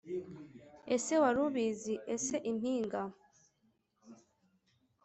[0.95, 3.01] Ese wari ubizi ese impinga